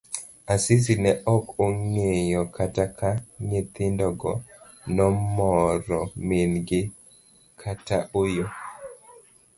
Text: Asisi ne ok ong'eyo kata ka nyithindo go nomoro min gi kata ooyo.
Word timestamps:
Asisi 0.53 0.93
ne 1.03 1.11
ok 1.35 1.47
ong'eyo 1.65 2.41
kata 2.55 2.85
ka 2.97 3.09
nyithindo 3.49 4.07
go 4.19 4.33
nomoro 4.95 5.99
min 6.27 6.51
gi 6.67 6.81
kata 7.61 7.97
ooyo. 8.19 8.45